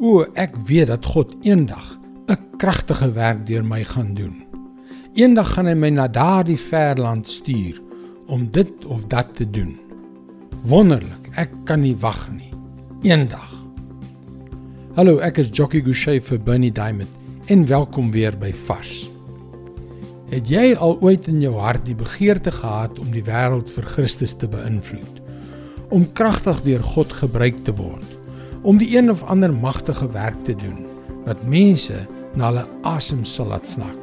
O, 0.00 0.22
ek 0.32 0.54
weet 0.64 0.88
dat 0.88 1.04
God 1.04 1.34
eendag 1.44 1.98
'n 2.32 2.56
kragtige 2.56 3.12
werk 3.12 3.44
deur 3.46 3.64
my 3.64 3.84
gaan 3.84 4.14
doen. 4.14 4.44
Eendag 5.12 5.52
gaan 5.52 5.66
hy 5.68 5.74
my 5.74 5.90
na 5.92 6.08
daardie 6.08 6.56
ver 6.56 6.96
land 6.96 7.28
stuur 7.28 7.76
om 8.26 8.48
dit 8.50 8.84
of 8.84 9.04
dat 9.12 9.34
te 9.36 9.44
doen. 9.50 9.76
Wonderlik, 10.64 11.28
ek 11.36 11.50
kan 11.64 11.80
nie 11.80 11.96
wag 11.96 12.30
nie. 12.32 12.48
Eendag. 13.02 13.52
Hallo, 14.96 15.18
ek 15.18 15.38
is 15.38 15.50
Jockey 15.52 15.82
Gouchee 15.82 16.20
vir 16.20 16.38
Bernie 16.38 16.72
Diamond 16.72 17.10
en 17.46 17.66
welkom 17.66 18.10
weer 18.10 18.38
by 18.38 18.52
Vars. 18.52 19.10
Het 20.30 20.48
jy 20.48 20.74
al 20.76 20.96
ooit 21.00 21.28
in 21.28 21.40
jou 21.40 21.58
hart 21.58 21.84
die 21.86 21.94
begeerte 21.94 22.50
gehad 22.50 22.98
om 22.98 23.10
die 23.12 23.24
wêreld 23.24 23.70
vir 23.70 23.84
Christus 23.84 24.32
te 24.32 24.48
beïnvloed? 24.48 25.20
Om 25.90 26.12
kragtig 26.12 26.62
deur 26.62 26.82
God 26.82 27.12
gebruik 27.12 27.64
te 27.64 27.74
word? 27.74 28.19
Om 28.62 28.76
die 28.76 28.96
een 28.96 29.10
of 29.10 29.22
ander 29.24 29.52
magtige 29.52 30.10
werk 30.12 30.44
te 30.44 30.54
doen 30.54 30.84
wat 31.24 31.40
mense 31.48 32.06
na 32.36 32.50
hulle 32.50 32.64
asem 32.84 33.24
sal 33.24 33.46
laat 33.52 33.68
snak? 33.68 33.96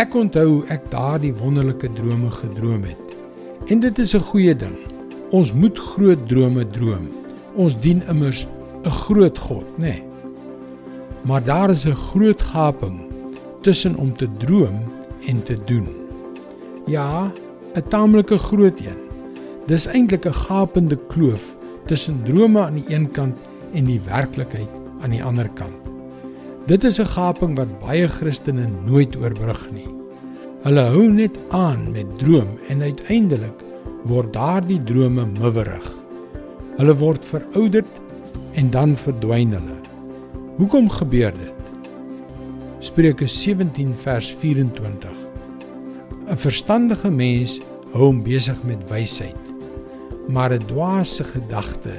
Ek 0.00 0.14
onthou 0.16 0.62
ek 0.72 0.86
daardie 0.88 1.34
wonderlike 1.36 1.90
drome 1.92 2.30
gedroom 2.32 2.86
het. 2.88 3.16
En 3.68 3.84
dit 3.84 3.98
is 3.98 4.14
'n 4.16 4.24
goeie 4.32 4.56
ding. 4.56 4.76
Ons 5.30 5.52
moet 5.52 5.78
groot 5.78 6.28
drome 6.28 6.64
droom. 6.70 7.08
Ons 7.54 7.76
dien 7.80 8.02
immers 8.08 8.46
'n 8.84 8.90
groot 8.90 9.38
God, 9.38 9.68
nê? 9.76 9.80
Nee. 9.80 10.02
Maar 11.22 11.44
daar 11.44 11.70
is 11.70 11.84
'n 11.84 11.94
groot 11.94 12.42
gaping 12.42 13.00
tussen 13.60 13.96
om 13.96 14.16
te 14.16 14.28
droom 14.38 14.80
en 15.26 15.42
te 15.42 15.56
doen. 15.64 15.88
Ja, 16.86 17.32
'n 17.74 17.88
taamlike 17.88 18.38
groot 18.38 18.80
een. 18.80 19.00
Dis 19.66 19.86
eintlik 19.86 20.24
'n 20.26 20.34
gapende 20.34 20.98
kloof 21.08 21.56
tussen 21.86 22.22
drome 22.24 22.60
aan 22.60 22.74
die 22.80 22.94
een 22.94 23.08
kant 23.10 23.38
en 23.72 23.84
die 23.88 24.00
werklikheid 24.06 24.70
aan 25.02 25.10
die 25.10 25.24
ander 25.24 25.48
kant. 25.58 25.90
Dit 26.66 26.84
is 26.84 27.00
'n 27.00 27.10
gaping 27.14 27.56
wat 27.56 27.80
baie 27.80 28.08
Christene 28.08 28.68
nooit 28.86 29.16
oorbrug 29.16 29.70
nie. 29.72 29.88
Hulle 30.62 30.80
hou 30.80 31.08
net 31.08 31.38
aan 31.50 31.90
met 31.92 32.18
droom 32.18 32.58
en 32.68 32.82
uiteindelik 32.82 33.64
word 34.04 34.32
daardie 34.32 34.82
drome 34.84 35.26
miwerig. 35.26 35.94
Hulle 36.76 36.94
word 36.94 37.24
verouderd 37.24 38.00
en 38.54 38.70
dan 38.70 38.96
verdwyn 38.96 39.52
hulle. 39.52 39.78
Hoekom 40.56 40.88
gebeur 40.90 41.32
dit? 41.32 41.58
Spreuke 42.78 43.26
17 43.26 43.94
vers 43.94 44.34
24. 44.34 45.10
'n 46.28 46.36
Verstandige 46.36 47.10
mens 47.10 47.60
hou 47.92 48.04
hom 48.06 48.22
besig 48.22 48.62
met 48.64 48.88
wysheid, 48.88 49.51
maar 50.32 50.52
'n 50.52 50.66
dwaase 50.66 51.24
gedagte 51.24 51.94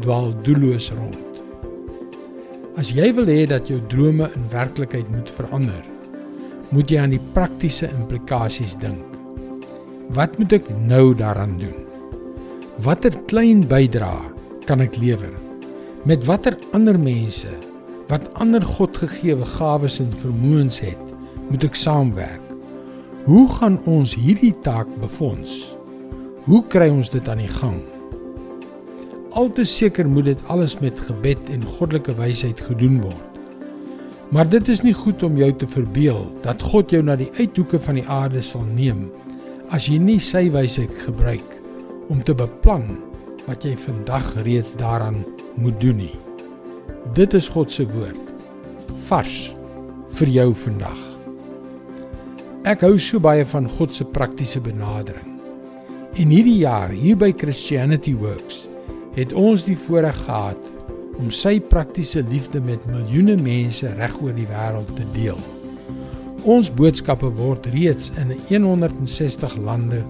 dwaal 0.00 0.32
doelloos 0.42 0.90
rond. 0.90 1.32
As 2.76 2.90
jy 2.90 3.12
wil 3.14 3.26
hê 3.26 3.46
dat 3.46 3.68
jou 3.68 3.80
drome 3.88 4.30
in 4.34 4.48
werklikheid 4.50 5.08
moet 5.10 5.30
verander, 5.30 5.84
moet 6.70 6.90
jy 6.90 6.98
aan 6.98 7.14
die 7.14 7.26
praktiese 7.32 7.90
implikasies 7.90 8.74
dink. 8.80 9.04
Wat 10.08 10.38
moet 10.38 10.52
ek 10.52 10.66
nou 10.88 11.14
daaraan 11.14 11.58
doen? 11.58 11.84
Watter 12.82 13.12
klein 13.30 13.62
bydrae 13.68 14.32
kan 14.66 14.80
ek 14.80 14.96
lewer? 14.96 15.32
Met 16.04 16.24
watter 16.24 16.58
ander 16.72 16.98
mense 16.98 17.52
wat 18.08 18.26
ander 18.34 18.62
Godgegewe 18.62 19.44
gawes 19.44 20.00
en 20.00 20.10
vermoëns 20.12 20.80
het, 20.80 21.14
moet 21.50 21.64
ek 21.64 21.74
saamwerk? 21.74 22.42
Hoe 23.24 23.48
gaan 23.48 23.78
ons 23.84 24.14
hierdie 24.14 24.54
taak 24.60 24.88
befonds? 25.00 25.76
Hoe 26.44 26.64
kry 26.68 26.90
ons 26.92 27.10
dit 27.10 27.28
aan 27.28 27.40
die 27.40 27.52
gang? 27.60 27.82
al 29.34 29.50
te 29.50 29.64
seker 29.66 30.06
moet 30.08 30.28
dit 30.30 30.42
alles 30.52 30.76
met 30.78 31.00
gebed 31.08 31.48
en 31.50 31.64
goddelike 31.76 32.14
wysheid 32.18 32.60
gedoen 32.68 33.00
word. 33.02 33.40
Maar 34.34 34.48
dit 34.50 34.68
is 34.70 34.82
nie 34.86 34.94
goed 34.94 35.22
om 35.26 35.36
jou 35.38 35.50
te 35.58 35.66
verbeel 35.70 36.22
dat 36.46 36.62
God 36.62 36.94
jou 36.94 37.02
na 37.02 37.16
die 37.18 37.30
uithoeke 37.38 37.78
van 37.82 37.98
die 37.98 38.06
aarde 38.10 38.42
sal 38.42 38.64
neem 38.66 39.08
as 39.74 39.88
jy 39.90 39.98
nie 39.98 40.20
sy 40.22 40.46
wysheid 40.54 40.92
gebruik 41.02 41.58
om 42.12 42.22
te 42.22 42.34
beplan 42.36 42.86
wat 43.48 43.66
jy 43.66 43.74
vandag 43.80 44.30
reeds 44.46 44.76
daaraan 44.78 45.22
moet 45.58 45.76
doen 45.82 45.98
nie. 46.04 46.14
Dit 47.18 47.34
is 47.34 47.50
God 47.50 47.72
se 47.74 47.86
woord. 47.90 48.32
Vars 49.10 49.52
vir 50.20 50.30
jou 50.30 50.48
vandag. 50.64 51.00
Ek 52.70 52.86
hou 52.86 52.94
so 53.02 53.20
baie 53.20 53.44
van 53.44 53.68
God 53.76 53.92
se 53.92 54.06
praktiese 54.06 54.62
benadering. 54.62 55.33
En 56.14 56.30
hierdie 56.30 56.60
jaar 56.60 56.92
hier 56.94 57.16
by 57.18 57.32
Christianity 57.34 58.12
Works 58.14 58.68
het 59.16 59.32
ons 59.34 59.64
die 59.66 59.74
voorreg 59.74 60.14
gehad 60.22 60.68
om 61.18 61.32
sy 61.34 61.56
praktiese 61.58 62.22
liefde 62.30 62.60
met 62.62 62.84
miljoene 62.86 63.34
mense 63.42 63.90
reg 63.98 64.14
oor 64.22 64.34
die 64.36 64.46
wêreld 64.46 64.92
te 64.94 65.06
deel. 65.16 65.40
Ons 66.46 66.70
boodskappe 66.70 67.32
word 67.34 67.66
reeds 67.74 68.12
in 68.22 68.30
160 68.46 69.56
lande 69.66 70.04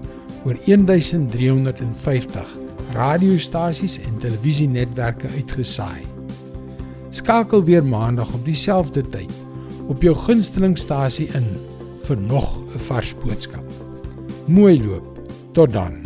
oor 0.45 0.59
1350 0.67 2.53
radiostasies 2.93 3.97
en 4.05 4.21
televisienetwerke 4.21 5.33
uitgesaai. 5.39 6.05
Skakel 7.09 7.65
weer 7.65 7.85
maandag 7.85 8.29
op 8.37 8.45
dieselfde 8.45 9.01
tyd 9.09 9.33
op 9.89 10.05
jou 10.05 10.13
gunstelingstasie 10.27 11.31
in 11.33 11.49
vir 12.05 12.17
nog 12.29 12.53
'n 12.75 12.85
vars 12.91 13.15
boodskap. 13.25 13.65
Mooi 14.45 14.77
loop. 14.85 15.14
Tot 15.55 15.71
dan. 15.71 16.04